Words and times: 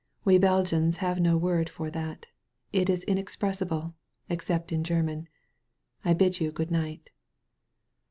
"We 0.25 0.39
Belgians 0.39 0.95
have 0.97 1.19
no 1.19 1.37
word 1.37 1.69
for 1.69 1.91
that. 1.91 2.25
It 2.73 2.89
is 2.89 3.03
inexpressible— 3.03 3.93
except 4.31 4.71
in 4.71 4.81
Grerman. 4.81 5.27
I 6.03 6.15
bid 6.15 6.39
you 6.41 6.51
good 6.51 6.71
night." 6.71 7.11